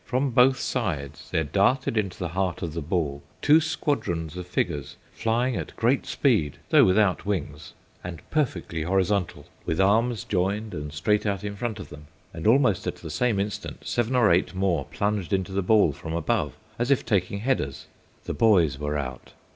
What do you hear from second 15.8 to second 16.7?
from above,